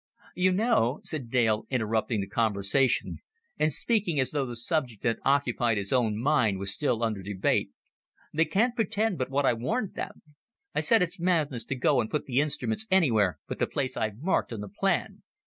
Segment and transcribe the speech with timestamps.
[0.33, 3.19] "You know," said Dale, interrupting the conversation,
[3.59, 7.69] and speaking as though the subject that occupied his own mind was still under debate,
[8.33, 10.23] "they can't pretend but what I warned them.
[10.73, 14.23] I said it's madness to go and put the instruments anywhere but the place I've
[14.23, 15.21] marked on the plan.